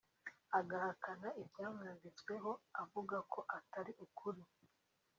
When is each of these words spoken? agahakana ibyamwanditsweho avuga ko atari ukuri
agahakana 0.59 1.29
ibyamwanditsweho 1.41 2.51
avuga 2.83 3.17
ko 3.31 3.39
atari 3.57 3.91
ukuri 4.05 4.43